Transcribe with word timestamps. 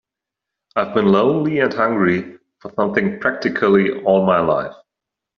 I've 0.75 0.95
been 0.95 1.11
lonely 1.11 1.59
and 1.59 1.71
hungry 1.71 2.39
for 2.57 2.73
something 2.75 3.19
practically 3.19 4.01
all 4.01 4.25
my 4.25 4.39
life. 4.39 4.73